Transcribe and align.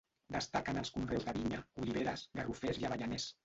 Destaquen 0.35 0.79
els 0.83 0.91
conreus 0.95 1.29
de 1.29 1.35
vinya, 1.37 1.61
oliveres, 1.85 2.27
garrofers 2.41 2.85
i 2.85 2.91
avellaners. 2.93 3.33